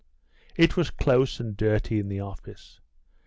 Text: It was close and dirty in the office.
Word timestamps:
It 0.55 0.75
was 0.75 0.89
close 0.89 1.39
and 1.39 1.55
dirty 1.55 1.99
in 1.99 2.07
the 2.09 2.21
office. 2.21 2.79